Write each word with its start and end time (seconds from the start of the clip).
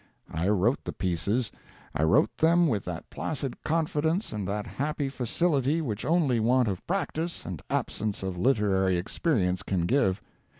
I 0.31 0.49
wrote 0.49 0.83
the 0.83 0.93
pieces. 0.93 1.51
I 1.93 2.01
wrote 2.01 2.35
them 2.37 2.67
with 2.67 2.83
that 2.85 3.07
placid 3.11 3.63
confidence 3.63 4.31
and 4.33 4.47
that 4.47 4.65
happy 4.65 5.09
facility 5.09 5.79
which 5.79 6.05
only 6.05 6.39
want 6.39 6.67
of 6.67 6.83
practice 6.87 7.45
and 7.45 7.61
absence 7.69 8.23
of 8.23 8.35
literary 8.35 8.97
experience 8.97 9.61
can 9.61 9.85
give. 9.85 10.19